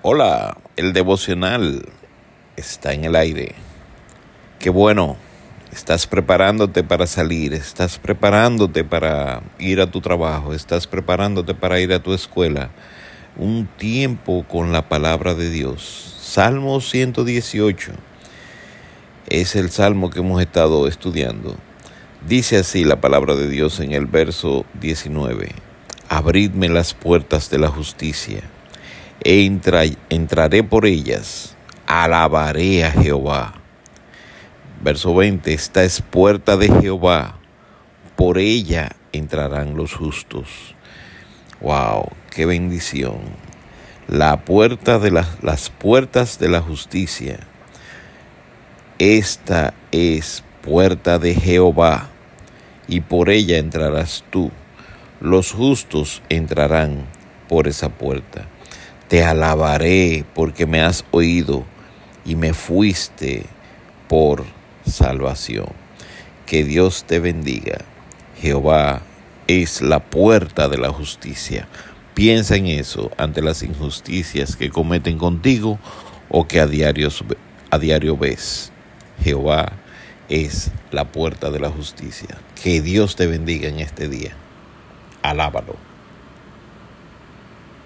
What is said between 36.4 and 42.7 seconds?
de Jehová, por ella entrarán los justos. Wow, qué